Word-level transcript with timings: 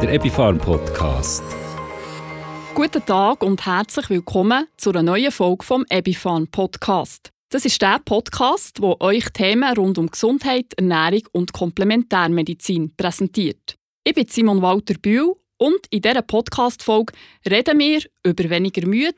der 0.00 0.12
Epifarm 0.12 0.58
Podcast. 0.58 1.42
Guten 2.72 3.04
Tag 3.04 3.42
und 3.42 3.66
herzlich 3.66 4.08
willkommen 4.10 4.68
zu 4.76 4.90
einer 4.90 5.02
neuen 5.02 5.32
Folge 5.32 5.64
vom 5.64 5.84
Epifarm 5.88 6.46
Podcast. 6.46 7.32
Das 7.48 7.64
ist 7.64 7.82
der 7.82 7.98
Podcast, 8.04 8.80
wo 8.80 8.96
euch 9.00 9.24
Themen 9.30 9.76
rund 9.76 9.98
um 9.98 10.08
Gesundheit, 10.08 10.72
Ernährung 10.76 11.22
und 11.32 11.52
Komplementärmedizin 11.52 12.94
präsentiert. 12.96 13.76
Ich 14.04 14.14
bin 14.14 14.28
Simon 14.28 14.62
Walter 14.62 14.94
Bühl 14.94 15.34
und 15.56 15.80
in 15.90 16.02
dieser 16.02 16.22
Podcast-Folge 16.22 17.12
reden 17.50 17.78
wir 17.80 18.00
über 18.22 18.48
weniger 18.50 18.86
Müde 18.86 19.16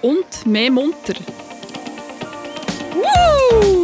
und 0.00 0.46
mehr 0.46 0.70
munter. 0.70 1.14
Woo! 2.94 3.79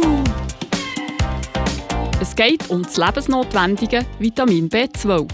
Geht 2.37 2.69
um 2.69 2.83
das 2.83 2.97
lebensnotwendige 2.97 4.05
Vitamin 4.19 4.69
B12. 4.69 5.27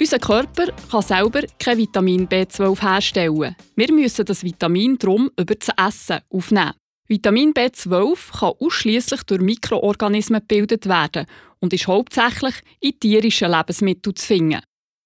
Unser 0.00 0.18
Körper 0.18 0.66
kann 0.90 1.02
selber 1.02 1.42
kein 1.60 1.78
Vitamin 1.78 2.26
B12 2.26 2.82
herstellen. 2.82 3.54
Wir 3.76 3.92
müssen 3.92 4.24
das 4.24 4.42
Vitamin 4.42 4.98
darum 4.98 5.30
über 5.38 5.54
das 5.54 5.68
Essen 5.78 6.22
aufnehmen. 6.28 6.72
Vitamin 7.06 7.54
B12 7.54 8.36
kann 8.36 8.54
ausschließlich 8.58 9.22
durch 9.22 9.40
Mikroorganismen 9.40 10.40
gebildet 10.40 10.88
werden 10.88 11.26
und 11.60 11.72
ist 11.72 11.86
hauptsächlich 11.86 12.56
in 12.80 12.98
tierischen 12.98 13.52
Lebensmitteln 13.52 14.16
zu 14.16 14.26
finden. 14.26 14.62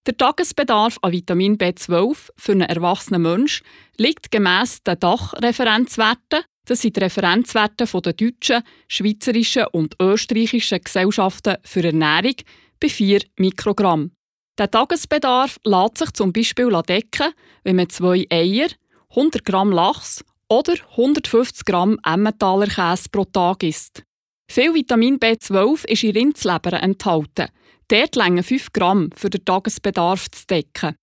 Der 0.06 0.16
Tagesbedarf 0.16 0.96
an 1.02 1.12
Vitamin 1.12 1.58
B12 1.58 2.30
für 2.38 2.52
einen 2.52 2.62
erwachsenen 2.62 3.20
Menschen 3.20 3.66
liegt 3.98 4.30
gemäss 4.30 4.82
den 4.82 4.98
Dachreferenzwerten, 4.98 6.40
das 6.64 6.82
sind 6.82 6.96
die 6.96 7.00
Referenzwerte 7.00 7.84
der 7.84 8.12
deutschen, 8.12 8.62
schweizerischen 8.88 9.66
und 9.72 9.94
österreichischen 10.00 10.80
Gesellschaften 10.80 11.56
für 11.62 11.84
Ernährung, 11.84 12.36
bei 12.80 12.88
4 12.88 13.20
Mikrogramm. 13.36 14.12
Der 14.58 14.70
Tagesbedarf 14.70 15.58
lässt 15.64 15.98
sich 15.98 16.10
zum 16.12 16.32
Beispiel 16.32 16.70
decken, 16.86 17.32
wenn 17.64 17.76
man 17.76 17.88
zwei 17.88 18.26
Eier, 18.30 18.68
100 19.10 19.44
Gramm 19.44 19.72
Lachs 19.72 20.24
oder 20.48 20.74
150 20.92 21.64
Gramm 21.64 21.98
Emmentaler 22.04 22.66
Käse 22.66 23.08
pro 23.10 23.24
Tag 23.24 23.62
isst. 23.62 24.02
Viel 24.50 24.74
Vitamin 24.74 25.18
B12 25.18 25.86
ist 25.86 26.02
in 26.02 26.12
Rindsleber 26.12 26.72
enthalten. 26.82 27.48
Dort 27.88 28.16
längen 28.16 28.42
5 28.42 28.72
Gramm 28.72 29.10
für 29.16 29.30
den 29.30 29.44
Tagesbedarf 29.44 30.30
zu 30.30 30.46
decken. 30.46 30.96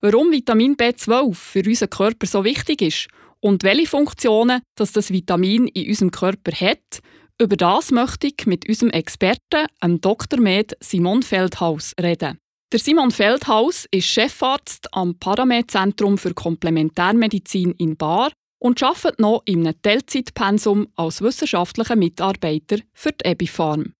Warum 0.00 0.30
Vitamin 0.30 0.76
B12 0.76 1.34
für 1.34 1.62
unseren 1.64 1.90
Körper 1.90 2.26
so 2.26 2.44
wichtig 2.44 2.82
ist 2.82 3.08
und 3.40 3.62
welche 3.62 3.86
Funktionen 3.86 4.62
das, 4.76 4.92
das 4.92 5.10
Vitamin 5.10 5.68
in 5.68 5.88
unserem 5.88 6.10
Körper 6.10 6.52
hat, 6.52 7.00
über 7.40 7.56
das 7.56 7.90
möchte 7.90 8.28
ich 8.28 8.46
mit 8.46 8.68
unserem 8.68 8.90
Experten, 8.90 9.66
dem 9.82 10.00
Dr. 10.00 10.40
Med 10.40 10.76
Simon 10.80 11.22
Feldhaus, 11.22 11.92
reden. 12.00 12.38
Der 12.72 12.80
Simon 12.80 13.10
Feldhaus 13.10 13.86
ist 13.90 14.06
Chefarzt 14.06 14.92
am 14.92 15.18
Paramed-Zentrum 15.18 16.18
für 16.18 16.34
Komplementärmedizin 16.34 17.72
in 17.72 17.96
Bar 17.96 18.32
und 18.58 18.82
arbeitet 18.82 19.20
noch 19.20 19.42
in 19.44 19.66
einem 19.66 19.80
Teilzeitpensum 19.82 20.88
als 20.96 21.20
wissenschaftlicher 21.20 21.94
Mitarbeiter 21.94 22.78
für 22.92 23.12
die 23.12 23.28
Ebifarm. 23.28 23.92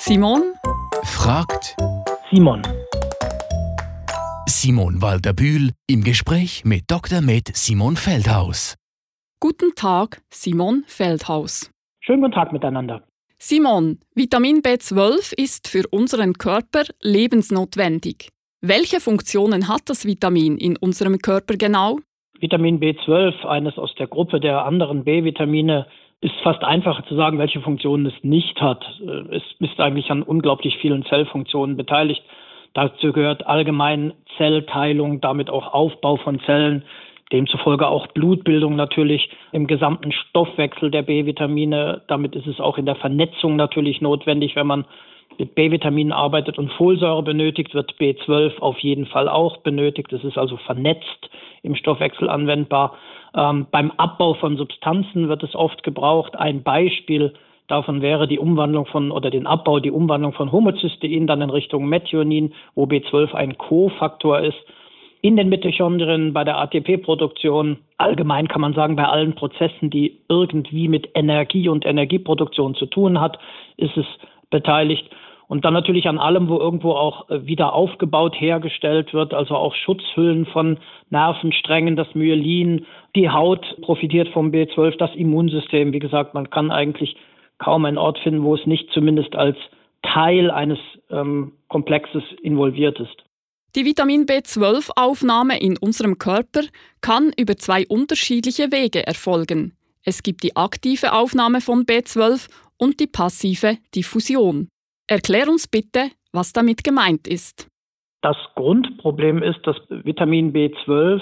Simon 0.00 0.54
fragt 1.02 1.76
Simon. 2.30 2.62
Simon 4.64 5.02
Walter-Bühl 5.02 5.72
im 5.86 6.04
Gespräch 6.04 6.64
mit 6.64 6.84
Dr. 6.90 7.20
Med 7.20 7.48
Simon 7.54 7.96
Feldhaus. 7.96 8.76
Guten 9.38 9.74
Tag, 9.76 10.22
Simon 10.30 10.84
Feldhaus. 10.86 11.70
Schönen 12.00 12.22
guten 12.22 12.32
Tag 12.32 12.50
miteinander. 12.50 13.02
Simon, 13.36 13.98
Vitamin 14.14 14.62
B12 14.62 15.34
ist 15.38 15.68
für 15.68 15.82
unseren 15.90 16.32
Körper 16.32 16.84
lebensnotwendig. 17.02 18.30
Welche 18.62 19.00
Funktionen 19.00 19.68
hat 19.68 19.82
das 19.90 20.06
Vitamin 20.06 20.56
in 20.56 20.78
unserem 20.78 21.18
Körper 21.18 21.56
genau? 21.58 21.98
Vitamin 22.40 22.80
B12, 22.80 23.44
eines 23.44 23.76
aus 23.76 23.94
der 23.96 24.06
Gruppe 24.06 24.40
der 24.40 24.64
anderen 24.64 25.04
B-Vitamine, 25.04 25.86
ist 26.22 26.36
fast 26.42 26.64
einfacher 26.64 27.04
zu 27.06 27.16
sagen, 27.16 27.38
welche 27.38 27.60
Funktionen 27.60 28.06
es 28.06 28.14
nicht 28.22 28.58
hat. 28.62 28.82
Es 29.30 29.42
ist 29.58 29.78
eigentlich 29.78 30.10
an 30.10 30.22
unglaublich 30.22 30.78
vielen 30.80 31.04
Zellfunktionen 31.04 31.76
beteiligt. 31.76 32.22
Dazu 32.74 33.12
gehört 33.12 33.46
allgemein 33.46 34.12
Zellteilung, 34.36 35.20
damit 35.20 35.48
auch 35.48 35.72
Aufbau 35.72 36.16
von 36.16 36.40
Zellen, 36.40 36.84
demzufolge 37.32 37.88
auch 37.88 38.08
Blutbildung 38.08 38.76
natürlich 38.76 39.30
im 39.52 39.66
gesamten 39.66 40.12
Stoffwechsel 40.12 40.90
der 40.90 41.02
B-Vitamine. 41.02 42.02
Damit 42.08 42.34
ist 42.36 42.46
es 42.46 42.60
auch 42.60 42.76
in 42.76 42.86
der 42.86 42.96
Vernetzung 42.96 43.56
natürlich 43.56 44.00
notwendig, 44.00 44.56
wenn 44.56 44.66
man 44.66 44.84
mit 45.38 45.54
B-Vitaminen 45.54 46.12
arbeitet 46.12 46.58
und 46.58 46.72
Folsäure 46.72 47.22
benötigt, 47.22 47.74
wird 47.74 47.94
B12 47.98 48.58
auf 48.60 48.78
jeden 48.80 49.06
Fall 49.06 49.28
auch 49.28 49.58
benötigt. 49.58 50.12
Es 50.12 50.22
ist 50.22 50.38
also 50.38 50.56
vernetzt 50.58 51.30
im 51.62 51.74
Stoffwechsel 51.74 52.28
anwendbar. 52.28 52.96
Ähm, 53.34 53.66
beim 53.70 53.90
Abbau 53.92 54.34
von 54.34 54.56
Substanzen 54.56 55.28
wird 55.28 55.42
es 55.42 55.54
oft 55.54 55.82
gebraucht. 55.82 56.36
Ein 56.36 56.62
Beispiel 56.62 57.34
davon 57.68 58.02
wäre 58.02 58.28
die 58.28 58.38
Umwandlung 58.38 58.86
von 58.86 59.10
oder 59.10 59.30
den 59.30 59.46
Abbau, 59.46 59.80
die 59.80 59.90
Umwandlung 59.90 60.32
von 60.32 60.52
Homozystein 60.52 61.26
dann 61.26 61.42
in 61.42 61.50
Richtung 61.50 61.86
Methionin, 61.88 62.52
wo 62.74 62.84
B12 62.84 63.34
ein 63.34 63.58
Kofaktor 63.58 64.40
ist 64.40 64.58
in 65.24 65.36
den 65.36 65.48
Mitochondrien, 65.48 66.34
bei 66.34 66.44
der 66.44 66.58
ATP-Produktion, 66.58 67.78
allgemein 67.96 68.46
kann 68.46 68.60
man 68.60 68.74
sagen, 68.74 68.94
bei 68.94 69.06
allen 69.06 69.34
Prozessen, 69.34 69.88
die 69.88 70.18
irgendwie 70.28 70.86
mit 70.86 71.08
Energie 71.14 71.70
und 71.70 71.86
Energieproduktion 71.86 72.74
zu 72.74 72.84
tun 72.84 73.18
hat, 73.18 73.38
ist 73.78 73.96
es 73.96 74.04
beteiligt. 74.50 75.08
Und 75.48 75.64
dann 75.64 75.72
natürlich 75.72 76.08
an 76.08 76.18
allem, 76.18 76.50
wo 76.50 76.58
irgendwo 76.58 76.90
auch 76.90 77.30
äh, 77.30 77.46
wieder 77.46 77.72
aufgebaut 77.72 78.38
hergestellt 78.38 79.14
wird, 79.14 79.32
also 79.32 79.56
auch 79.56 79.74
Schutzhüllen 79.74 80.44
von 80.44 80.76
Nervensträngen, 81.08 81.96
das 81.96 82.14
Myelin, 82.14 82.84
die 83.16 83.30
Haut 83.30 83.64
profitiert 83.80 84.28
vom 84.28 84.50
B12, 84.50 84.98
das 84.98 85.14
Immunsystem. 85.14 85.94
Wie 85.94 86.00
gesagt, 86.00 86.34
man 86.34 86.50
kann 86.50 86.70
eigentlich 86.70 87.16
kaum 87.58 87.84
einen 87.84 87.98
Ort 87.98 88.18
finden, 88.18 88.42
wo 88.42 88.54
es 88.54 88.66
nicht 88.66 88.90
zumindest 88.92 89.34
als 89.34 89.56
Teil 90.02 90.50
eines 90.50 90.78
ähm, 91.10 91.52
Komplexes 91.68 92.22
involviert 92.42 93.00
ist. 93.00 93.24
Die 93.74 93.84
Vitamin 93.84 94.26
B12-Aufnahme 94.26 95.60
in 95.60 95.76
unserem 95.78 96.18
Körper 96.18 96.60
kann 97.00 97.32
über 97.36 97.56
zwei 97.56 97.86
unterschiedliche 97.88 98.70
Wege 98.70 99.04
erfolgen. 99.04 99.76
Es 100.04 100.22
gibt 100.22 100.42
die 100.42 100.54
aktive 100.54 101.12
Aufnahme 101.12 101.60
von 101.60 101.84
B12 101.84 102.48
und 102.78 103.00
die 103.00 103.06
passive 103.06 103.78
Diffusion. 103.94 104.68
Erklär 105.08 105.48
uns 105.48 105.66
bitte, 105.66 106.10
was 106.32 106.52
damit 106.52 106.84
gemeint 106.84 107.26
ist. 107.26 107.68
Das 108.22 108.36
Grundproblem 108.54 109.42
ist, 109.42 109.60
dass 109.64 109.76
Vitamin 109.88 110.52
B12 110.52 111.20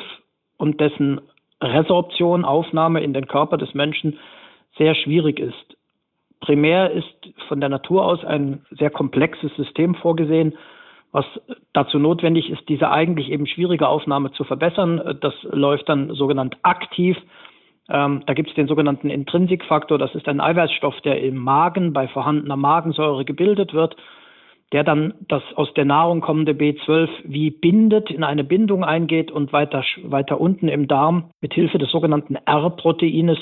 und 0.59 0.81
dessen 0.81 1.21
Resorption, 1.63 2.45
Aufnahme 2.45 3.03
in 3.03 3.15
den 3.15 3.27
Körper 3.27 3.57
des 3.57 3.73
Menschen 3.75 4.19
sehr 4.77 4.95
schwierig 4.95 5.39
ist. 5.39 5.72
Primär 6.43 6.91
ist 6.91 7.07
von 7.49 7.61
der 7.61 7.71
Natur 7.71 8.05
aus 8.05 8.25
ein 8.25 8.67
sehr 8.71 8.91
komplexes 8.91 9.55
System 9.57 9.95
vorgesehen, 9.95 10.55
was 11.13 11.25
dazu 11.73 11.99
notwendig 11.99 12.51
ist, 12.51 12.69
diese 12.69 12.91
eigentlich 12.91 13.31
eben 13.31 13.47
schwierige 13.47 13.89
Aufnahme 13.89 14.33
zu 14.33 14.45
verbessern. 14.45 15.19
Das 15.21 15.35
läuft 15.45 15.89
dann 15.89 16.15
sogenannt 16.15 16.57
aktiv. 16.63 17.17
Ähm, 17.89 18.23
da 18.27 18.35
gibt 18.35 18.49
es 18.49 18.55
den 18.55 18.67
sogenannten 18.67 19.11
Intrinsikfaktor. 19.11 19.99
Das 19.99 20.15
ist 20.15 20.27
ein 20.27 20.41
Eiweißstoff, 20.41 21.01
der 21.03 21.23
im 21.23 21.37
Magen 21.37 21.93
bei 21.93 22.09
vorhandener 22.09 22.57
Magensäure 22.57 23.25
gebildet 23.25 23.73
wird, 23.75 23.97
der 24.73 24.85
dann 24.85 25.15
das 25.29 25.43
aus 25.55 25.73
der 25.75 25.85
Nahrung 25.85 26.23
kommende 26.23 26.53
B12 26.53 27.09
wie 27.25 27.51
bindet, 27.51 28.11
in 28.11 28.25
eine 28.25 28.43
Bindung 28.43 28.83
eingeht 28.83 29.31
und 29.31 29.53
weiter, 29.53 29.85
weiter 30.05 30.41
unten 30.41 30.69
im 30.69 30.89
Darm 30.89 31.31
mit 31.41 31.55
Hilfe 31.55 31.79
des 31.79 31.91
sogenannten 31.91 32.37
R-Proteines 32.37 33.39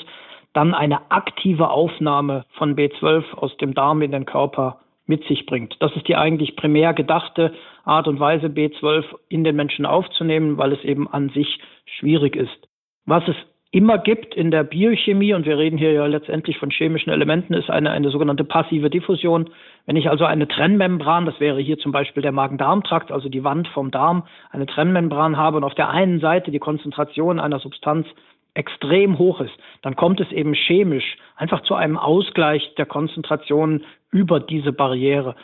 dann 0.53 0.73
eine 0.73 1.11
aktive 1.11 1.69
Aufnahme 1.69 2.45
von 2.51 2.75
B12 2.75 3.33
aus 3.35 3.55
dem 3.57 3.73
Darm 3.73 4.01
in 4.01 4.11
den 4.11 4.25
Körper 4.25 4.79
mit 5.05 5.23
sich 5.25 5.45
bringt. 5.45 5.75
Das 5.79 5.95
ist 5.95 6.07
die 6.07 6.15
eigentlich 6.15 6.55
primär 6.55 6.93
gedachte 6.93 7.53
Art 7.83 8.07
und 8.07 8.19
Weise, 8.19 8.47
B12 8.47 9.03
in 9.29 9.43
den 9.43 9.55
Menschen 9.55 9.85
aufzunehmen, 9.85 10.57
weil 10.57 10.71
es 10.71 10.83
eben 10.83 11.07
an 11.07 11.29
sich 11.29 11.59
schwierig 11.85 12.35
ist. 12.35 12.67
Was 13.05 13.27
es 13.27 13.35
immer 13.71 13.97
gibt 13.97 14.35
in 14.35 14.51
der 14.51 14.63
Biochemie, 14.63 15.33
und 15.33 15.45
wir 15.45 15.57
reden 15.57 15.77
hier 15.77 15.93
ja 15.93 16.05
letztendlich 16.05 16.57
von 16.57 16.71
chemischen 16.71 17.11
Elementen, 17.11 17.53
ist 17.53 17.69
eine, 17.69 17.89
eine 17.91 18.09
sogenannte 18.09 18.43
passive 18.43 18.89
Diffusion. 18.89 19.49
Wenn 19.85 19.95
ich 19.95 20.09
also 20.09 20.25
eine 20.25 20.47
Trennmembran, 20.47 21.25
das 21.25 21.39
wäre 21.39 21.59
hier 21.61 21.77
zum 21.77 21.93
Beispiel 21.93 22.21
der 22.21 22.33
Magen-Darm-Trakt, 22.33 23.11
also 23.11 23.29
die 23.29 23.45
Wand 23.45 23.69
vom 23.69 23.89
Darm, 23.89 24.23
eine 24.51 24.65
Trennmembran 24.65 25.37
habe 25.37 25.57
und 25.57 25.63
auf 25.63 25.73
der 25.73 25.89
einen 25.89 26.19
Seite 26.19 26.51
die 26.51 26.59
Konzentration 26.59 27.39
einer 27.39 27.59
Substanz 27.59 28.07
extrem 28.53 29.17
hoch 29.17 29.39
ist, 29.39 29.53
dann 29.81 29.95
kommt 29.95 30.19
es 30.19 30.31
eben 30.31 30.53
chemisch 30.53 31.17
einfach 31.35 31.61
zu 31.61 31.75
einem 31.75 31.97
Ausgleich 31.97 32.75
der 32.75 32.85
Konzentration 32.85 33.83
über 34.11 34.39
diese 34.39 34.73
Barriere. 34.73 35.35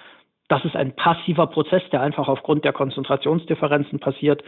Das 0.49 0.63
ist 0.65 0.75
ein 0.75 0.95
passiver 0.95 1.47
Prozess, 1.47 1.83
der 1.91 2.01
einfach 2.01 2.27
aufgrund 2.27 2.65
der 2.65 2.73
Konzentrationsdifferenzen 2.73 3.99
passiert. 3.99 4.43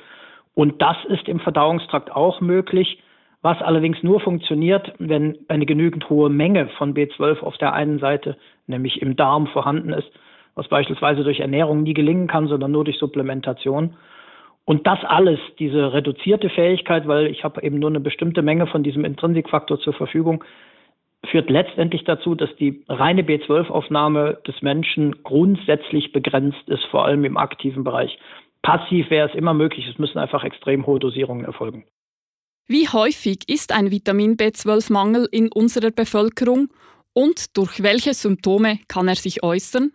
Und 0.55 0.81
das 0.81 0.97
ist 1.07 1.27
im 1.27 1.39
Verdauungstrakt 1.39 2.11
auch 2.11 2.41
möglich. 2.41 3.01
was 3.41 3.61
allerdings 3.61 4.03
nur 4.03 4.19
funktioniert, 4.19 4.93
wenn 4.99 5.37
eine 5.47 5.65
genügend 5.65 6.09
hohe 6.09 6.29
Menge 6.29 6.67
von 6.77 6.93
B12 6.93 7.39
auf 7.39 7.57
der 7.57 7.73
einen 7.73 7.99
Seite, 7.99 8.35
nämlich 8.67 9.01
im 9.01 9.15
Darm 9.15 9.47
vorhanden 9.47 9.93
ist, 9.93 10.11
was 10.55 10.67
beispielsweise 10.67 11.23
durch 11.23 11.39
Ernährung 11.39 11.83
nie 11.83 11.93
gelingen 11.93 12.27
kann, 12.27 12.47
sondern 12.47 12.71
nur 12.71 12.83
durch 12.83 12.97
Supplementation. 12.97 13.95
Und 14.65 14.85
das 14.85 14.99
alles, 15.03 15.39
diese 15.57 15.93
reduzierte 15.93 16.49
Fähigkeit, 16.49 17.07
weil 17.07 17.27
ich 17.27 17.43
habe 17.43 17.63
eben 17.63 17.79
nur 17.79 17.89
eine 17.89 17.99
bestimmte 17.99 18.41
Menge 18.41 18.67
von 18.67 18.83
diesem 18.83 19.03
Intrinsikfaktor 19.03 19.79
zur 19.79 19.93
Verfügung, 19.93 20.43
führt 21.25 21.49
letztendlich 21.49 22.03
dazu, 22.03 22.35
dass 22.35 22.55
die 22.57 22.83
reine 22.87 23.23
B12-Aufnahme 23.23 24.39
des 24.47 24.61
Menschen 24.61 25.23
grundsätzlich 25.23 26.11
begrenzt 26.11 26.67
ist, 26.67 26.85
vor 26.85 27.05
allem 27.05 27.25
im 27.25 27.37
aktiven 27.37 27.83
Bereich. 27.83 28.17
Passiv 28.61 29.09
wäre 29.09 29.29
es 29.29 29.35
immer 29.35 29.53
möglich, 29.53 29.87
es 29.87 29.97
müssen 29.97 30.19
einfach 30.19 30.43
extrem 30.43 30.85
hohe 30.85 30.99
Dosierungen 30.99 31.45
erfolgen. 31.45 31.85
Wie 32.67 32.87
häufig 32.87 33.49
ist 33.49 33.73
ein 33.73 33.89
Vitamin 33.89 34.37
B12-Mangel 34.37 35.27
in 35.31 35.51
unserer 35.51 35.91
Bevölkerung 35.91 36.69
und 37.13 37.57
durch 37.57 37.81
welche 37.81 38.13
Symptome 38.13 38.79
kann 38.87 39.07
er 39.07 39.15
sich 39.15 39.43
äußern? 39.43 39.91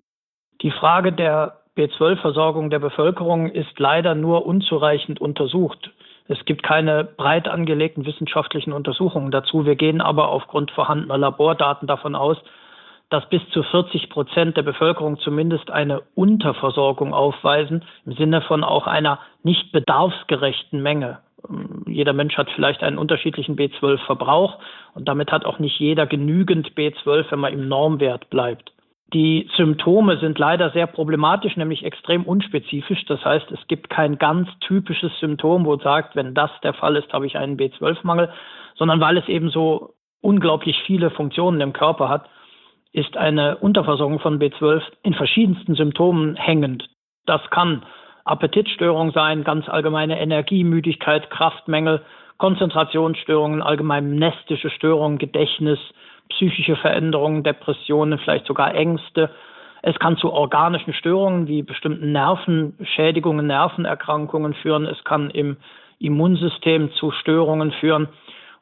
Die 0.63 0.73
Frage 0.73 1.13
der 1.13 1.64
B12-Versorgung 1.76 2.71
der 2.71 2.79
Bevölkerung 2.79 3.49
ist 3.49 3.79
leider 3.79 4.15
nur 4.15 4.47
unzureichend 4.47 5.21
untersucht. 5.21 5.91
Es 6.29 6.43
gibt 6.44 6.62
keine 6.62 7.05
breit 7.05 7.49
angelegten 7.49 8.06
wissenschaftlichen 8.06 8.73
Untersuchungen 8.73 9.31
dazu. 9.31 9.67
Wir 9.67 9.76
gehen 9.76 10.00
aber 10.00 10.29
aufgrund 10.29 10.71
vorhandener 10.71 11.19
Labordaten 11.19 11.87
davon 11.87 12.15
aus, 12.15 12.38
dass 13.11 13.29
bis 13.29 13.43
zu 13.50 13.62
40 13.62 14.09
Prozent 14.09 14.56
der 14.56 14.62
Bevölkerung 14.62 15.19
zumindest 15.19 15.71
eine 15.71 16.03
Unterversorgung 16.15 17.12
aufweisen, 17.12 17.85
im 18.06 18.12
Sinne 18.15 18.41
von 18.41 18.65
auch 18.65 18.87
einer 18.87 19.19
nicht 19.43 19.73
bedarfsgerechten 19.73 20.82
Menge. 20.82 21.19
Jeder 21.87 22.15
Mensch 22.15 22.37
hat 22.38 22.50
vielleicht 22.55 22.82
einen 22.82 22.97
unterschiedlichen 22.97 23.56
B12-Verbrauch 23.56 24.59
und 24.94 25.06
damit 25.06 25.31
hat 25.31 25.44
auch 25.44 25.59
nicht 25.59 25.79
jeder 25.79 26.06
genügend 26.06 26.70
B12, 26.75 27.31
wenn 27.31 27.41
man 27.41 27.53
im 27.53 27.69
Normwert 27.69 28.31
bleibt. 28.31 28.73
Die 29.12 29.49
Symptome 29.56 30.19
sind 30.19 30.39
leider 30.39 30.71
sehr 30.71 30.87
problematisch, 30.87 31.56
nämlich 31.56 31.85
extrem 31.85 32.25
unspezifisch. 32.25 33.05
Das 33.05 33.25
heißt, 33.25 33.51
es 33.53 33.67
gibt 33.69 33.91
kein 33.91 34.19
ganz 34.19 34.49
typisches 34.61 35.12
Symptom, 35.21 35.65
wo 35.67 35.75
es 35.75 35.83
sagt, 35.83 36.17
wenn 36.17 36.35
das 36.35 36.51
der 36.62 36.75
Fall 36.75 36.97
ist, 36.97 37.12
habe 37.12 37.27
ich 37.27 37.37
einen 37.37 37.56
B12-Mangel, 37.56 38.33
sondern 38.77 39.01
weil 39.01 39.17
es 39.17 39.29
eben 39.29 39.51
so 39.51 39.95
unglaublich 40.21 40.83
viele 40.87 41.11
Funktionen 41.11 41.61
im 41.61 41.73
Körper 41.73 42.09
hat, 42.09 42.29
ist 42.93 43.17
eine 43.17 43.56
Unterversorgung 43.56 44.21
von 44.21 44.39
B12 44.39 44.83
in 45.03 45.15
verschiedensten 45.15 45.75
Symptomen 45.75 46.37
hängend. 46.37 46.89
Das 47.27 47.43
kann 47.51 47.85
Appetitstörung 48.25 49.12
sein, 49.12 49.45
ganz 49.45 49.69
allgemeine 49.69 50.19
Energiemüdigkeit, 50.19 51.29
Kraftmängel, 51.31 52.03
Konzentrationsstörungen, 52.39 53.62
allgemein 53.62 54.15
nestische 54.15 54.71
Störungen, 54.71 55.19
Gedächtnis, 55.19 55.79
psychische 56.29 56.76
Veränderungen, 56.76 57.43
Depressionen, 57.43 58.19
vielleicht 58.19 58.47
sogar 58.47 58.75
Ängste. 58.75 59.31
Es 59.82 59.99
kann 59.99 60.17
zu 60.17 60.32
organischen 60.32 60.94
Störungen 60.94 61.47
wie 61.47 61.62
bestimmten 61.62 62.12
Nervenschädigungen, 62.12 63.47
Nervenerkrankungen 63.47 64.55
führen. 64.55 64.87
Es 64.87 65.03
kann 65.05 65.31
im 65.31 65.56
Immunsystem 65.99 66.93
zu 66.93 67.11
Störungen 67.11 67.73
führen. 67.73 68.09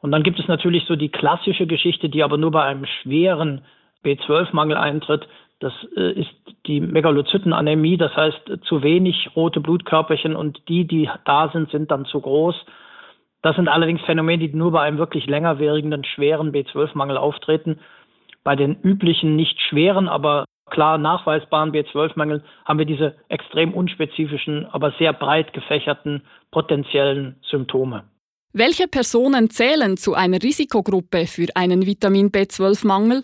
Und 0.01 0.11
dann 0.11 0.23
gibt 0.23 0.39
es 0.39 0.47
natürlich 0.47 0.85
so 0.85 0.95
die 0.97 1.09
klassische 1.09 1.65
Geschichte, 1.65 2.09
die 2.09 2.23
aber 2.23 2.37
nur 2.37 2.51
bei 2.51 2.63
einem 2.63 2.85
schweren 2.85 3.61
B12-Mangel 4.03 4.75
eintritt. 4.75 5.27
Das 5.59 5.71
äh, 5.95 6.11
ist 6.11 6.29
die 6.67 6.81
Megalozytenanämie, 6.81 7.95
das 7.95 8.13
heißt 8.15 8.51
zu 8.63 8.83
wenig 8.83 9.29
rote 9.35 9.61
Blutkörperchen 9.61 10.35
und 10.35 10.67
die, 10.67 10.85
die 10.85 11.09
da 11.23 11.49
sind, 11.53 11.71
sind 11.71 11.89
dann 11.89 12.03
zu 12.05 12.19
groß. 12.19 12.55
Das 13.43 13.57
sind 13.57 13.67
allerdings 13.67 14.01
Phänomene, 14.01 14.47
die 14.47 14.55
nur 14.55 14.71
bei 14.71 14.81
einem 14.81 14.97
wirklich 14.97 15.27
längerwährenden, 15.27 16.05
schweren 16.05 16.53
B12-Mangel 16.53 17.17
auftreten. 17.17 17.79
Bei 18.43 18.55
den 18.55 18.81
üblichen, 18.81 19.35
nicht 19.35 19.59
schweren, 19.61 20.07
aber 20.07 20.45
klar 20.69 20.97
nachweisbaren 20.97 21.71
B12-Mängeln 21.71 22.41
haben 22.65 22.79
wir 22.79 22.85
diese 22.85 23.15
extrem 23.27 23.73
unspezifischen, 23.73 24.65
aber 24.71 24.93
sehr 24.97 25.13
breit 25.13 25.53
gefächerten 25.53 26.23
potenziellen 26.51 27.35
Symptome. 27.43 28.05
Welche 28.53 28.87
Personen 28.87 29.49
zählen 29.49 29.97
zu 29.97 30.13
einer 30.13 30.41
Risikogruppe 30.41 31.27
für 31.27 31.47
einen 31.55 31.85
Vitamin 31.85 32.29
B12-Mangel? 32.29 33.23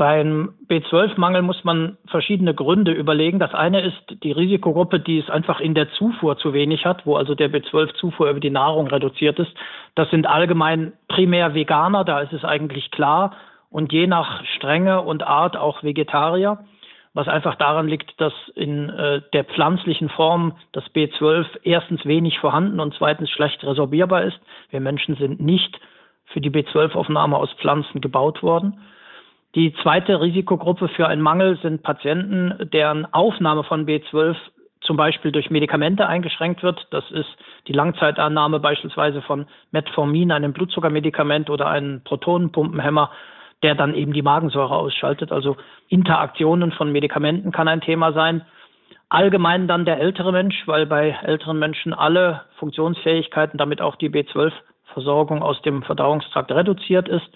Beim 0.00 0.54
B12-Mangel 0.66 1.42
muss 1.42 1.62
man 1.62 1.98
verschiedene 2.06 2.54
Gründe 2.54 2.90
überlegen. 2.90 3.38
Das 3.38 3.52
eine 3.52 3.82
ist 3.82 4.02
die 4.22 4.32
Risikogruppe, 4.32 4.98
die 4.98 5.18
es 5.18 5.28
einfach 5.28 5.60
in 5.60 5.74
der 5.74 5.90
Zufuhr 5.90 6.38
zu 6.38 6.54
wenig 6.54 6.86
hat, 6.86 7.04
wo 7.04 7.16
also 7.16 7.34
der 7.34 7.52
B12-Zufuhr 7.52 8.30
über 8.30 8.40
die 8.40 8.48
Nahrung 8.48 8.86
reduziert 8.86 9.38
ist. 9.38 9.52
Das 9.96 10.08
sind 10.08 10.26
allgemein 10.26 10.94
primär 11.08 11.52
Veganer, 11.52 12.04
da 12.04 12.20
ist 12.20 12.32
es 12.32 12.46
eigentlich 12.46 12.90
klar, 12.92 13.36
und 13.68 13.92
je 13.92 14.06
nach 14.06 14.42
Strenge 14.56 15.02
und 15.02 15.22
Art 15.22 15.58
auch 15.58 15.82
Vegetarier, 15.82 16.64
was 17.12 17.28
einfach 17.28 17.56
daran 17.56 17.86
liegt, 17.86 18.18
dass 18.22 18.32
in 18.54 18.88
äh, 18.88 19.20
der 19.34 19.44
pflanzlichen 19.44 20.08
Form 20.08 20.54
das 20.72 20.84
B12 20.94 21.44
erstens 21.62 22.06
wenig 22.06 22.38
vorhanden 22.38 22.80
und 22.80 22.94
zweitens 22.94 23.28
schlecht 23.28 23.62
resorbierbar 23.64 24.22
ist. 24.22 24.40
Wir 24.70 24.80
Menschen 24.80 25.16
sind 25.16 25.40
nicht 25.40 25.78
für 26.24 26.40
die 26.40 26.50
B12-Aufnahme 26.50 27.36
aus 27.36 27.52
Pflanzen 27.60 28.00
gebaut 28.00 28.42
worden. 28.42 28.80
Die 29.54 29.74
zweite 29.82 30.20
Risikogruppe 30.20 30.88
für 30.88 31.08
einen 31.08 31.22
Mangel 31.22 31.58
sind 31.60 31.82
Patienten, 31.82 32.70
deren 32.72 33.12
Aufnahme 33.12 33.64
von 33.64 33.84
B12 33.84 34.36
zum 34.80 34.96
Beispiel 34.96 35.32
durch 35.32 35.50
Medikamente 35.50 36.06
eingeschränkt 36.06 36.62
wird. 36.62 36.86
Das 36.90 37.04
ist 37.10 37.28
die 37.66 37.72
Langzeitannahme 37.72 38.60
beispielsweise 38.60 39.22
von 39.22 39.46
Metformin, 39.72 40.32
einem 40.32 40.52
Blutzuckermedikament 40.52 41.50
oder 41.50 41.66
einem 41.66 42.02
Protonenpumpenhemmer, 42.04 43.10
der 43.62 43.74
dann 43.74 43.94
eben 43.94 44.12
die 44.12 44.22
Magensäure 44.22 44.76
ausschaltet. 44.76 45.32
Also 45.32 45.56
Interaktionen 45.88 46.72
von 46.72 46.92
Medikamenten 46.92 47.52
kann 47.52 47.68
ein 47.68 47.82
Thema 47.82 48.12
sein. 48.12 48.42
Allgemein 49.08 49.66
dann 49.66 49.84
der 49.84 49.98
ältere 49.98 50.32
Mensch, 50.32 50.62
weil 50.66 50.86
bei 50.86 51.18
älteren 51.22 51.58
Menschen 51.58 51.92
alle 51.92 52.42
Funktionsfähigkeiten, 52.58 53.58
damit 53.58 53.82
auch 53.82 53.96
die 53.96 54.08
B12-Versorgung 54.08 55.42
aus 55.42 55.60
dem 55.62 55.82
Verdauungstrakt 55.82 56.52
reduziert 56.52 57.08
ist. 57.08 57.28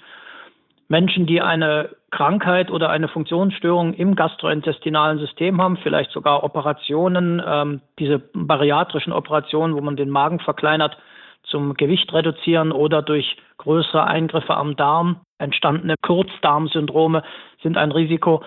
Menschen, 0.88 1.26
die 1.26 1.42
eine 1.42 1.90
Krankheit 2.14 2.70
oder 2.70 2.90
eine 2.90 3.08
Funktionsstörung 3.08 3.92
im 3.94 4.14
gastrointestinalen 4.14 5.18
System 5.18 5.60
haben, 5.60 5.76
vielleicht 5.78 6.12
sogar 6.12 6.44
Operationen, 6.44 7.42
ähm, 7.44 7.80
diese 7.98 8.20
bariatrischen 8.32 9.12
Operationen, 9.12 9.74
wo 9.74 9.80
man 9.80 9.96
den 9.96 10.10
Magen 10.10 10.38
verkleinert, 10.38 10.96
zum 11.42 11.74
Gewicht 11.74 12.12
reduzieren 12.12 12.70
oder 12.70 13.02
durch 13.02 13.36
größere 13.58 14.04
Eingriffe 14.04 14.56
am 14.56 14.76
Darm 14.76 15.22
entstandene 15.38 15.96
Kurzdarmsyndrome 16.02 17.24
sind 17.64 17.76
ein 17.76 17.90
Risiko. 17.90 18.44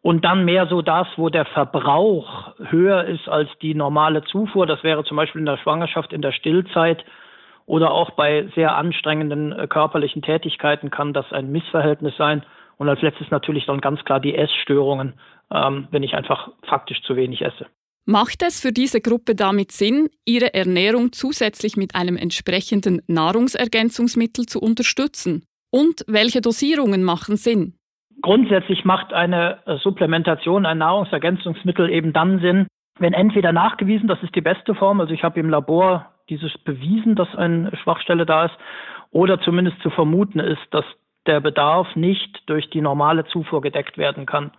Und 0.00 0.24
dann 0.24 0.44
mehr 0.44 0.68
so 0.68 0.80
das, 0.80 1.08
wo 1.16 1.28
der 1.28 1.44
Verbrauch 1.44 2.52
höher 2.70 3.04
ist 3.04 3.28
als 3.28 3.50
die 3.60 3.74
normale 3.74 4.22
Zufuhr. 4.22 4.64
Das 4.64 4.84
wäre 4.84 5.02
zum 5.02 5.16
Beispiel 5.16 5.40
in 5.40 5.46
der 5.46 5.58
Schwangerschaft, 5.58 6.12
in 6.12 6.22
der 6.22 6.32
Stillzeit 6.32 7.04
oder 7.66 7.90
auch 7.90 8.12
bei 8.12 8.48
sehr 8.54 8.76
anstrengenden 8.76 9.50
äh, 9.52 9.66
körperlichen 9.66 10.22
Tätigkeiten 10.22 10.90
kann 10.90 11.12
das 11.12 11.32
ein 11.32 11.50
Missverhältnis 11.50 12.16
sein. 12.16 12.44
Und 12.78 12.88
als 12.88 13.02
letztes 13.02 13.30
natürlich 13.30 13.66
dann 13.66 13.80
ganz 13.80 14.04
klar 14.04 14.20
die 14.20 14.34
Essstörungen, 14.34 15.14
ähm, 15.52 15.88
wenn 15.90 16.02
ich 16.02 16.14
einfach 16.14 16.50
faktisch 16.62 17.02
zu 17.02 17.16
wenig 17.16 17.42
esse. 17.42 17.66
Macht 18.06 18.42
es 18.42 18.60
für 18.60 18.72
diese 18.72 19.02
Gruppe 19.02 19.34
damit 19.34 19.70
Sinn, 19.70 20.08
ihre 20.24 20.54
Ernährung 20.54 21.12
zusätzlich 21.12 21.76
mit 21.76 21.94
einem 21.94 22.16
entsprechenden 22.16 23.02
Nahrungsergänzungsmittel 23.06 24.46
zu 24.46 24.60
unterstützen? 24.60 25.44
Und 25.70 26.04
welche 26.06 26.40
Dosierungen 26.40 27.04
machen 27.04 27.36
Sinn? 27.36 27.74
Grundsätzlich 28.22 28.84
macht 28.84 29.12
eine 29.12 29.58
äh, 29.66 29.76
Supplementation, 29.78 30.64
ein 30.64 30.78
Nahrungsergänzungsmittel 30.78 31.90
eben 31.90 32.12
dann 32.12 32.40
Sinn, 32.40 32.66
wenn 32.98 33.12
entweder 33.12 33.52
nachgewiesen, 33.52 34.08
das 34.08 34.22
ist 34.22 34.34
die 34.34 34.40
beste 34.40 34.74
Form, 34.74 35.00
also 35.00 35.12
ich 35.12 35.22
habe 35.22 35.38
im 35.38 35.50
Labor 35.50 36.06
dieses 36.28 36.56
bewiesen, 36.58 37.14
dass 37.14 37.32
eine 37.36 37.76
Schwachstelle 37.76 38.26
da 38.26 38.46
ist, 38.46 38.54
oder 39.10 39.40
zumindest 39.40 39.80
zu 39.82 39.90
vermuten 39.90 40.40
ist, 40.40 40.62
dass 40.70 40.84
der 41.28 41.40
Bedarf 41.40 41.94
nicht 41.94 42.42
durch 42.46 42.68
die 42.70 42.80
normale 42.80 43.24
Zufuhr 43.26 43.60
gedeckt 43.60 43.98
werden 43.98 44.26
kann. 44.26 44.50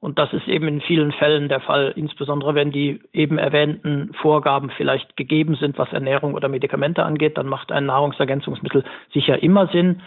Und 0.00 0.18
das 0.18 0.32
ist 0.32 0.46
eben 0.46 0.68
in 0.68 0.80
vielen 0.80 1.10
Fällen 1.10 1.48
der 1.48 1.60
Fall, 1.60 1.92
insbesondere 1.96 2.54
wenn 2.54 2.70
die 2.70 3.00
eben 3.12 3.36
erwähnten 3.36 4.12
Vorgaben 4.14 4.70
vielleicht 4.70 5.16
gegeben 5.16 5.56
sind, 5.56 5.76
was 5.76 5.92
Ernährung 5.92 6.34
oder 6.34 6.48
Medikamente 6.48 7.04
angeht, 7.04 7.36
dann 7.36 7.48
macht 7.48 7.72
ein 7.72 7.86
Nahrungsergänzungsmittel 7.86 8.84
sicher 9.12 9.42
immer 9.42 9.66
Sinn. 9.68 10.00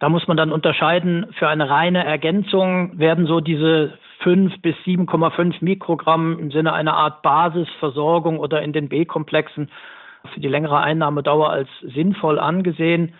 Da 0.00 0.08
muss 0.08 0.26
man 0.26 0.36
dann 0.36 0.50
unterscheiden, 0.50 1.26
für 1.38 1.46
eine 1.46 1.70
reine 1.70 2.04
Ergänzung 2.04 2.98
werden 2.98 3.26
so 3.26 3.38
diese 3.38 3.96
5 4.24 4.60
bis 4.60 4.74
7,5 4.84 5.58
Mikrogramm 5.60 6.40
im 6.40 6.50
Sinne 6.50 6.72
einer 6.72 6.94
Art 6.94 7.22
Basisversorgung 7.22 8.40
oder 8.40 8.62
in 8.62 8.72
den 8.72 8.88
B-Komplexen 8.88 9.70
für 10.34 10.40
die 10.40 10.48
längere 10.48 10.80
Einnahmedauer 10.80 11.50
als 11.50 11.68
sinnvoll 11.82 12.40
angesehen. 12.40 13.14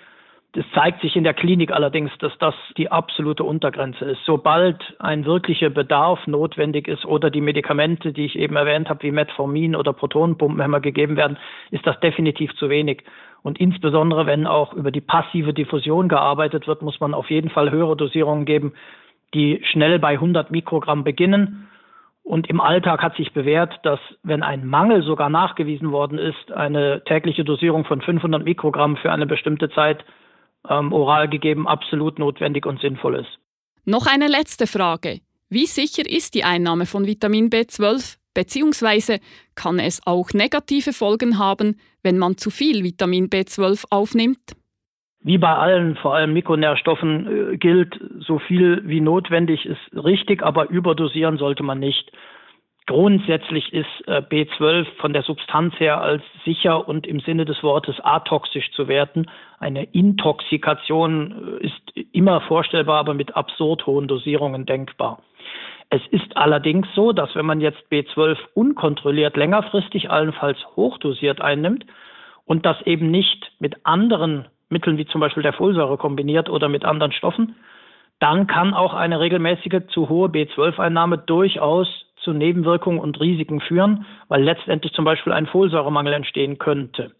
Es 0.55 0.67
zeigt 0.75 1.01
sich 1.01 1.17
in 1.17 1.25
der 1.25 1.33
Klinik 1.33 1.73
allerdings, 1.73 2.11
dass 2.19 2.37
das 2.39 2.55
die 2.77 2.93
absolute 2.93 3.43
Untergrenze 3.43 4.05
ist. 4.05 4.23
Sobald 4.27 4.77
ein 4.99 5.25
wirklicher 5.25 5.71
Bedarf 5.71 6.27
notwendig 6.27 6.89
ist 6.89 7.07
oder 7.07 7.31
die 7.31 7.41
Medikamente, 7.41 8.13
die 8.13 8.27
ich 8.27 8.39
eben 8.39 8.57
erwähnt 8.57 8.91
habe, 8.91 9.03
wie 9.03 9.13
Metformin 9.13 9.75
oder 9.75 9.95
Protonenpumpenhämmer 9.95 10.81
gegeben 10.81 11.17
werden, 11.17 11.39
ist 11.71 11.87
das 11.87 11.99
definitiv 12.01 12.55
zu 12.57 12.69
wenig. 12.69 13.03
Und 13.43 13.59
insbesondere, 13.61 14.27
wenn 14.27 14.47
auch 14.47 14.75
über 14.75 14.91
die 14.91 15.01
passive 15.01 15.55
Diffusion 15.55 16.09
gearbeitet 16.09 16.67
wird, 16.67 16.83
muss 16.83 17.01
man 17.01 17.15
auf 17.15 17.31
jeden 17.31 17.49
Fall 17.49 17.71
höhere 17.71 17.97
Dosierungen 17.97 18.45
geben, 18.45 18.75
die 19.33 19.63
schnell 19.65 19.99
bei 19.99 20.13
100 20.13 20.51
Mikrogramm 20.51 21.03
beginnen. 21.03 21.69
Und 22.25 22.51
im 22.51 22.61
Alltag 22.61 23.03
hat 23.03 23.17
sich 23.17 23.33
bewährt, 23.33 23.81
dass 23.85 23.99
wenn 24.23 24.43
ein 24.43 24.67
Mangel 24.67 25.03
sogar 25.03 25.31
nachgewiesen 25.31 25.93
worden 25.93 26.19
ist, 26.19 26.53
eine 26.53 27.03
tägliche 27.05 27.43
Dosierung 27.43 27.87
von 27.87 28.03
500 28.03 28.45
Mikrogramm 28.45 28.99
für 28.99 29.11
eine 29.11 29.27
bestimmte 29.27 29.71
Zeit 29.71 30.05
ähm, 30.69 30.93
oral 30.93 31.29
gegeben 31.29 31.67
absolut 31.67 32.19
notwendig 32.19 32.67
und 32.67 32.81
sinnvoll 32.81 33.17
ist. 33.17 33.39
Noch 33.85 34.07
eine 34.07 34.29
letzte 34.29 34.67
Frage. 34.67 35.21
Wie 35.49 35.67
sicher 35.67 36.09
ist 36.09 36.35
die 36.35 36.45
Einnahme 36.45 36.87
von 36.87 37.07
Vitamin 37.07 37.51
B12 37.51 38.19
beziehungsweise 38.35 39.19
kann 39.55 39.79
es 39.79 40.01
auch 40.07 40.31
negative 40.33 40.93
Folgen 40.93 41.39
haben, 41.39 41.77
wenn 42.03 42.19
man 42.19 42.37
zu 42.37 42.51
viel 42.51 42.83
Vitamin 42.85 43.29
B12 43.29 43.85
aufnimmt? 43.91 44.57
Wie 45.25 45.39
bei 45.39 45.55
allen, 45.55 45.97
vor 45.97 46.17
allem 46.17 46.33
Mikronährstoffen, 46.33 47.53
äh, 47.53 47.57
gilt, 47.57 47.99
so 48.27 48.41
viel 48.41 48.83
wie 48.87 49.01
notwendig 49.01 49.67
ist 49.67 49.79
richtig, 49.93 50.43
aber 50.43 50.69
überdosieren 50.69 51.39
sollte 51.39 51.63
man 51.63 51.79
nicht. 51.79 52.11
Grundsätzlich 52.93 53.73
ist 53.73 54.07
äh, 54.07 54.21
B12 54.21 54.85
von 54.99 55.15
der 55.15 55.23
Substanz 55.23 55.73
her 55.81 56.03
als 56.03 56.23
sicher 56.45 56.87
und 56.87 57.07
im 57.07 57.21
Sinne 57.21 57.47
des 57.47 57.63
Wortes 57.63 57.97
atoxisch 58.03 58.71
zu 58.73 58.87
werten. 58.87 59.31
Eine 59.59 59.85
Intoxikation 59.85 61.59
äh, 61.63 61.67
ist 61.69 62.07
immer 62.13 62.43
vorstellbar, 62.43 62.99
aber 62.99 63.15
mit 63.15 63.35
absurd 63.35 63.87
hohen 63.87 64.09
Dosierungen 64.09 64.67
denkbar. 64.67 65.23
Es 65.89 66.03
ist 66.11 66.37
allerdings 66.37 66.87
so, 66.95 67.13
dass 67.15 67.35
wenn 67.35 67.47
man 67.47 67.63
jetzt 67.63 67.83
B12 67.91 68.37
unkontrolliert 68.53 69.39
längerfristig, 69.39 70.11
allenfalls 70.11 70.59
hochdosiert 70.77 71.41
einnimmt 71.41 71.87
und 72.45 72.67
das 72.67 72.77
eben 72.83 73.11
nicht 73.11 73.53
mit 73.59 73.87
anderen 73.87 74.49
Mitteln 74.69 74.99
wie 74.99 75.07
zum 75.07 75.23
Beispiel 75.23 75.43
der 75.43 75.55
Folsäure 75.55 75.97
kombiniert 75.97 76.51
oder 76.51 76.69
mit 76.69 76.85
anderen 76.85 77.13
Stoffen, 77.13 77.57
dann 78.19 78.47
kann 78.47 78.75
auch 78.75 78.93
eine 78.93 79.19
regelmäßige 79.19 79.87
zu 79.89 80.11
hohe 80.11 80.29
B12-Einnahme 80.29 81.17
durchaus 81.17 81.89
zu 82.23 82.33
Nebenwirkungen 82.33 82.99
und 82.99 83.21
Risiken 83.21 83.61
führen, 83.61 84.07
weil 84.29 84.43
letztendlich 84.43 84.93
zum 84.93 85.05
Beispiel 85.05 85.33
ein 85.33 85.47
Folsäuremangel 85.47 86.13
entstehen 86.13 86.59
könnte. 86.59 87.13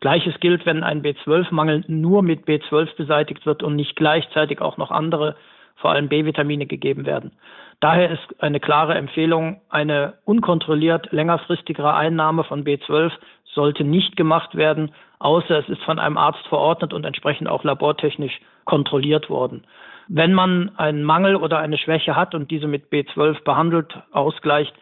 Gleiches 0.00 0.38
gilt, 0.40 0.66
wenn 0.66 0.82
ein 0.82 1.02
B12-Mangel 1.02 1.84
nur 1.86 2.22
mit 2.22 2.46
B12 2.46 2.96
beseitigt 2.96 3.46
wird 3.46 3.62
und 3.62 3.76
nicht 3.76 3.96
gleichzeitig 3.96 4.60
auch 4.60 4.76
noch 4.76 4.90
andere, 4.90 5.36
vor 5.76 5.90
allem 5.90 6.08
B-Vitamine 6.08 6.66
gegeben 6.66 7.06
werden. 7.06 7.32
Daher 7.80 8.10
ist 8.10 8.42
eine 8.42 8.60
klare 8.60 8.94
Empfehlung, 8.94 9.60
eine 9.68 10.14
unkontrolliert 10.24 11.12
längerfristigere 11.12 11.94
Einnahme 11.94 12.44
von 12.44 12.64
B12 12.64 13.12
sollte 13.54 13.84
nicht 13.84 14.16
gemacht 14.16 14.54
werden, 14.54 14.92
außer 15.18 15.58
es 15.58 15.68
ist 15.68 15.82
von 15.82 15.98
einem 15.98 16.18
Arzt 16.18 16.46
verordnet 16.48 16.92
und 16.92 17.04
entsprechend 17.04 17.48
auch 17.48 17.64
labortechnisch 17.64 18.40
kontrolliert 18.64 19.30
worden. 19.30 19.64
Wenn 20.08 20.34
man 20.34 20.76
einen 20.76 21.02
Mangel 21.02 21.36
oder 21.36 21.58
eine 21.58 21.78
Schwäche 21.78 22.16
hat 22.16 22.34
und 22.34 22.50
diese 22.50 22.66
mit 22.66 22.90
B12 22.90 23.42
behandelt, 23.42 23.98
ausgleicht, 24.12 24.74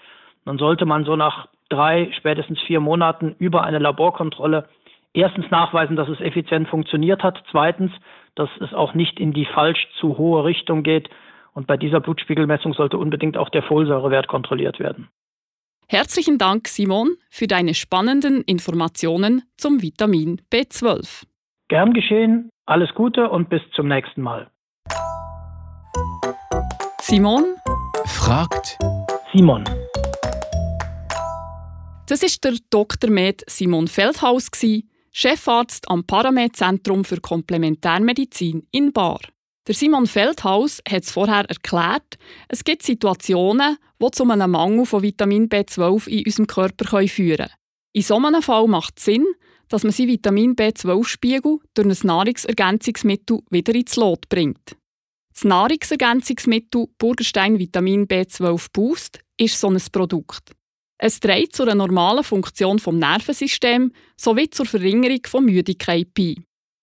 dann 0.44 0.58
sollte 0.58 0.86
man 0.86 1.04
so 1.04 1.16
nach 1.16 1.48
drei, 1.68 2.10
spätestens 2.16 2.60
vier 2.62 2.80
Monaten 2.80 3.34
über 3.38 3.64
eine 3.64 3.78
Laborkontrolle 3.78 4.68
erstens 5.14 5.50
nachweisen, 5.50 5.96
dass 5.96 6.08
es 6.08 6.20
effizient 6.20 6.68
funktioniert 6.68 7.22
hat, 7.22 7.42
zweitens, 7.50 7.92
dass 8.34 8.48
es 8.60 8.72
auch 8.72 8.94
nicht 8.94 9.20
in 9.20 9.32
die 9.32 9.44
falsch 9.44 9.86
zu 10.00 10.18
hohe 10.18 10.44
Richtung 10.44 10.82
geht. 10.82 11.08
Und 11.54 11.66
bei 11.66 11.76
dieser 11.76 12.00
Blutspiegelmessung 12.00 12.72
sollte 12.72 12.98
unbedingt 12.98 13.36
auch 13.36 13.50
der 13.50 13.62
Folsäurewert 13.62 14.26
kontrolliert 14.26 14.78
werden. 14.78 15.08
Herzlichen 15.88 16.38
Dank, 16.38 16.68
Simon, 16.68 17.16
für 17.28 17.46
deine 17.46 17.74
spannenden 17.74 18.42
Informationen 18.42 19.42
zum 19.58 19.82
Vitamin 19.82 20.40
B12. 20.50 21.24
Gern 21.68 21.92
geschehen, 21.92 22.48
alles 22.64 22.94
Gute 22.94 23.28
und 23.28 23.50
bis 23.50 23.60
zum 23.74 23.88
nächsten 23.88 24.22
Mal. 24.22 24.51
Simon 27.12 27.56
fragt 28.06 28.78
Simon. 29.34 29.64
Das 32.06 32.22
ist 32.22 32.42
der 32.42 32.54
Dr. 32.70 33.10
Med 33.10 33.42
Simon 33.46 33.86
Feldhaus, 33.86 34.50
Chefarzt 35.10 35.90
am 35.90 36.04
Paramed-Zentrum 36.04 37.04
für 37.04 37.20
Komplementärmedizin 37.20 38.66
in 38.70 38.94
Bar. 38.94 39.20
Der 39.66 39.74
Simon 39.74 40.06
Feldhaus 40.06 40.80
hat 40.88 41.02
es 41.02 41.12
vorher 41.12 41.44
erklärt, 41.50 42.16
es 42.48 42.64
gibt 42.64 42.82
Situationen, 42.82 43.76
die 44.00 44.10
zu 44.10 44.26
einem 44.26 44.52
Mangel 44.52 44.86
von 44.86 45.02
Vitamin 45.02 45.50
B12 45.50 46.08
in 46.08 46.24
unserem 46.24 46.46
Körper 46.46 47.06
führen 47.06 47.36
können. 47.36 47.50
In 47.92 48.02
so 48.02 48.16
einem 48.16 48.40
Fall 48.40 48.66
macht 48.68 48.94
es 48.96 49.04
Sinn, 49.04 49.26
dass 49.68 49.82
man 49.82 49.92
seinen 49.92 50.08
Vitamin 50.08 50.56
B12-Spiegel 50.56 51.58
durch 51.74 51.86
ein 51.86 52.06
Nahrungsergänzungsmittel 52.06 53.40
wieder 53.50 53.74
ins 53.74 53.96
Lot 53.96 54.30
bringt. 54.30 54.78
Das 55.42 55.48
Nahrungsergänzungsmittel 55.48 56.86
Burgerstein 56.98 57.58
Vitamin 57.58 58.06
B12 58.06 58.68
Boost 58.72 59.18
ist 59.36 59.58
so 59.58 59.68
ein 59.68 59.82
Produkt. 59.90 60.52
Es 60.98 61.18
trägt 61.18 61.56
zu 61.56 61.64
einer 61.64 61.74
normalen 61.74 62.22
Funktion 62.22 62.78
vom 62.78 63.00
Nervensystem 63.00 63.90
sowie 64.16 64.50
zur 64.50 64.66
Verringerung 64.66 65.18
von 65.26 65.44
Müdigkeit 65.44 66.14
bei. 66.16 66.36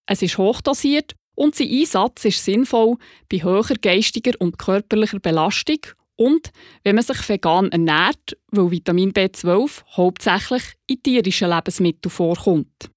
Es 0.07 0.21
ist 0.21 0.37
hochdosiert 0.37 1.15
und 1.37 1.55
sein 1.55 1.69
Einsatz 1.69 2.25
ist 2.25 2.43
sinnvoll 2.43 2.97
bei 3.31 3.41
höherer 3.41 3.75
geistiger 3.75 4.33
und 4.39 4.59
körperlicher 4.59 5.19
Belastung 5.19 5.79
und 6.17 6.51
wenn 6.83 6.95
man 6.95 7.05
sich 7.05 7.29
vegan 7.29 7.71
ernährt, 7.71 8.37
weil 8.51 8.71
Vitamin 8.71 9.13
B12 9.13 9.83
hauptsächlich 9.95 10.63
in 10.85 11.01
tierischen 11.01 11.49
Lebensmitteln 11.49 12.11
vorkommt. 12.11 12.91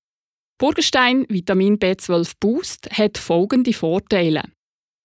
Burgerstein 0.59 1.25
Vitamin 1.29 1.79
B12 1.79 2.33
Boost 2.41 2.91
hat 2.99 3.17
folgende 3.17 3.73
Vorteile. 3.73 4.43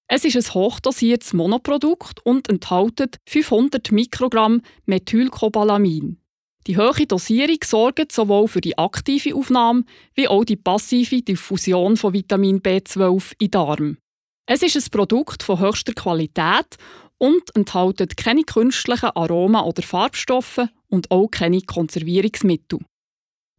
Es 0.09 0.23
ist 0.23 0.37
ein 0.37 0.53
hochdosiertes 0.53 1.33
Monoprodukt 1.33 2.25
und 2.25 2.47
enthält 2.49 3.19
500 3.27 3.91
Mikrogramm 3.91 4.61
Methylcobalamin. 4.85 6.17
Die 6.65 6.77
hohe 6.77 7.05
Dosierung 7.05 7.57
sorgt 7.63 8.11
sowohl 8.11 8.47
für 8.47 8.61
die 8.61 8.77
aktive 8.77 9.35
Aufnahme 9.35 9.83
wie 10.15 10.27
auch 10.27 10.45
die 10.45 10.55
passive 10.55 11.21
Diffusion 11.21 11.97
von 11.97 12.13
Vitamin 12.13 12.61
B12 12.61 13.33
in 13.39 13.51
Darm. 13.51 13.97
Es 14.45 14.63
ist 14.63 14.77
ein 14.77 14.91
Produkt 14.91 15.43
von 15.43 15.59
höchster 15.59 15.93
Qualität 15.93 16.77
und 17.17 17.53
enthält 17.55 18.15
keine 18.15 18.43
künstlichen 18.43 19.11
Aromen 19.13 19.61
oder 19.61 19.81
Farbstoffe 19.81 20.61
und 20.87 21.11
auch 21.11 21.27
keine 21.27 21.61
Konservierungsmittel. 21.61 22.79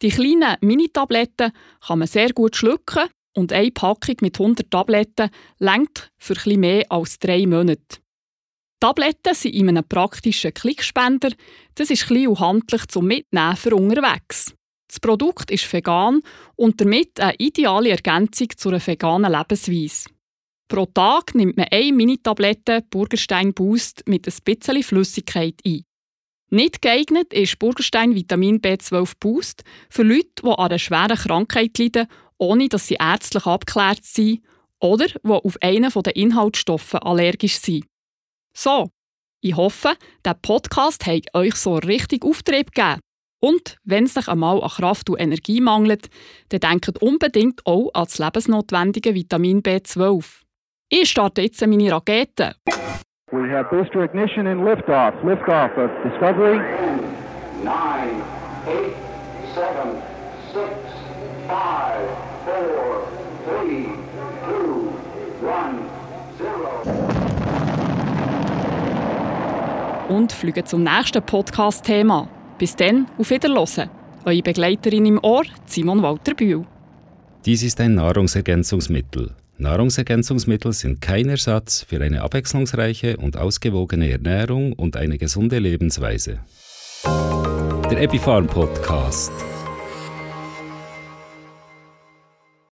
Die 0.00 0.10
kleinen 0.10 0.56
Mini-Tabletten 0.60 1.52
kann 1.86 1.98
man 1.98 2.08
sehr 2.08 2.32
gut 2.32 2.56
schlucken 2.56 3.08
und 3.34 3.52
eine 3.52 3.70
Packung 3.70 4.16
mit 4.20 4.38
100 4.38 4.70
Tabletten 4.70 5.30
lenkt 5.58 6.10
für 6.18 6.34
etwas 6.34 6.56
mehr 6.56 6.84
als 6.90 7.18
drei 7.18 7.46
Monate. 7.46 7.98
Tabletten 8.80 9.34
sind 9.34 9.54
in 9.54 9.68
einem 9.68 9.84
praktischen 9.88 10.54
Klickspender. 10.54 11.30
Das 11.74 11.90
ist 11.90 12.06
klein 12.06 12.28
und 12.28 12.40
handlich 12.40 12.86
zum 12.86 13.06
Mitnehmen 13.06 13.56
für 13.56 13.74
unterwegs. 13.74 14.54
Das 14.88 15.00
Produkt 15.00 15.50
ist 15.50 15.70
vegan 15.72 16.20
und 16.56 16.80
damit 16.80 17.20
eine 17.20 17.34
ideale 17.38 17.90
Ergänzung 17.90 18.48
zu 18.56 18.68
einer 18.68 18.86
veganen 18.86 19.32
Lebensweise. 19.32 20.08
Pro 20.68 20.86
Tag 20.86 21.34
nimmt 21.34 21.56
man 21.56 21.66
eine 21.70 21.92
Mini-Tablette 21.92 22.84
Burgerstein 22.90 23.52
Boost 23.52 24.02
mit 24.06 24.26
ein 24.26 24.34
bisschen 24.44 24.82
Flüssigkeit 24.82 25.54
ein. 25.66 25.82
Nicht 26.50 26.80
geeignet 26.80 27.34
ist 27.34 27.58
Burgerstein 27.58 28.14
Vitamin 28.14 28.60
B12 28.60 29.12
Boost 29.20 29.64
für 29.90 30.02
Leute, 30.02 30.28
die 30.42 30.48
an 30.48 30.54
einer 30.54 30.78
schweren 30.78 31.16
Krankheit 31.16 31.78
leiden, 31.78 32.06
ohne 32.38 32.68
dass 32.68 32.86
sie 32.86 32.96
ärztlich 32.98 33.46
abgeklärt 33.46 34.04
sind 34.04 34.42
oder 34.80 35.06
die 35.06 35.18
auf 35.28 35.56
einen 35.60 35.90
der 35.90 36.16
Inhaltsstoffe 36.16 36.94
allergisch 36.94 37.58
sind. 37.58 37.84
So, 38.54 38.88
ich 39.40 39.56
hoffe, 39.56 39.94
der 40.24 40.34
Podcast 40.34 41.06
hat 41.06 41.34
euch 41.34 41.54
so 41.54 41.76
richtig 41.76 42.24
Auftrieb 42.24 42.72
gegeben. 42.74 43.00
Und 43.40 43.76
wenn 43.84 44.04
es 44.04 44.16
euch 44.16 44.28
einmal 44.28 44.60
an 44.62 44.68
Kraft 44.68 45.10
und 45.10 45.20
Energie 45.20 45.60
mangelt, 45.60 46.08
dann 46.48 46.60
denkt 46.60 47.00
unbedingt 47.00 47.64
auch 47.66 47.90
an 47.94 48.04
das 48.04 48.18
lebensnotwendige 48.18 49.14
Vitamin 49.14 49.62
B12. 49.62 50.42
Ich 50.88 51.10
starte 51.10 51.42
jetzt 51.42 51.64
meine 51.64 51.92
Rakete. 51.92 52.56
We 53.30 53.48
have 53.50 53.68
booster 53.68 54.04
ignition 54.04 54.46
and 54.46 54.64
liftoff. 54.64 55.14
Liftoff 55.22 55.76
of 55.76 55.90
Discovery. 56.02 56.58
9, 57.62 57.74
8, 58.66 58.96
7, 59.54 60.02
6, 60.54 60.68
5, 61.46 61.87
und 70.08 70.32
fliegen 70.32 70.66
zum 70.66 70.82
nächsten 70.82 71.22
Podcast-Thema. 71.22 72.28
Bis 72.58 72.74
dann, 72.74 73.06
auf 73.18 73.30
Wiederhören. 73.30 73.90
Eure 74.24 74.42
Begleiterin 74.42 75.06
im 75.06 75.18
Ohr, 75.22 75.44
Simon 75.66 76.02
Walter 76.02 76.34
Bühl. 76.34 76.64
Dies 77.44 77.62
ist 77.62 77.80
ein 77.80 77.94
Nahrungsergänzungsmittel. 77.94 79.30
Nahrungsergänzungsmittel 79.58 80.72
sind 80.72 81.00
kein 81.00 81.28
Ersatz 81.28 81.84
für 81.88 82.00
eine 82.00 82.22
abwechslungsreiche 82.22 83.16
und 83.16 83.36
ausgewogene 83.36 84.10
Ernährung 84.10 84.72
und 84.72 84.96
eine 84.96 85.18
gesunde 85.18 85.58
Lebensweise. 85.58 86.40
Der 87.04 88.02
Epifarm 88.02 88.46
Podcast. 88.46 89.32